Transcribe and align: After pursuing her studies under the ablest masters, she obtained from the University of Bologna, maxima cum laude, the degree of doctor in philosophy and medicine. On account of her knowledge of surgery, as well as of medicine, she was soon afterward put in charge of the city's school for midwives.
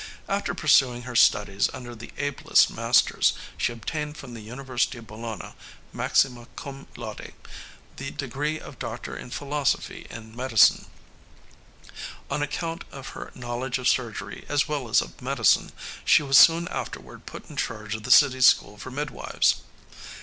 After 0.27 0.55
pursuing 0.55 1.03
her 1.03 1.15
studies 1.15 1.69
under 1.75 1.93
the 1.93 2.11
ablest 2.17 2.71
masters, 2.71 3.33
she 3.55 3.71
obtained 3.71 4.17
from 4.17 4.33
the 4.33 4.41
University 4.41 4.97
of 4.97 5.05
Bologna, 5.05 5.53
maxima 5.93 6.47
cum 6.55 6.87
laude, 6.95 7.35
the 7.97 8.09
degree 8.09 8.59
of 8.59 8.79
doctor 8.79 9.15
in 9.15 9.29
philosophy 9.29 10.07
and 10.09 10.35
medicine. 10.35 10.87
On 12.31 12.41
account 12.41 12.83
of 12.91 13.09
her 13.09 13.31
knowledge 13.35 13.77
of 13.77 13.87
surgery, 13.87 14.43
as 14.49 14.67
well 14.67 14.89
as 14.89 15.01
of 15.03 15.21
medicine, 15.21 15.71
she 16.03 16.23
was 16.23 16.35
soon 16.35 16.67
afterward 16.69 17.27
put 17.27 17.47
in 17.47 17.55
charge 17.55 17.93
of 17.93 18.01
the 18.01 18.09
city's 18.09 18.47
school 18.47 18.79
for 18.79 18.89
midwives. 18.89 19.57